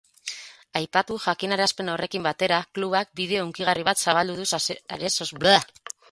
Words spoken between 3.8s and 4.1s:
bat